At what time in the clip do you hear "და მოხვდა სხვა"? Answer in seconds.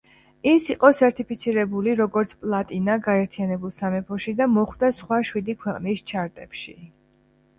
4.39-5.21